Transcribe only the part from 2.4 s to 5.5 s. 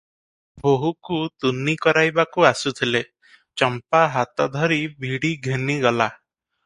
ଆସୁଥିଲେ, ଚମ୍ପା ହାତ ଧରି ଭିଡ଼ି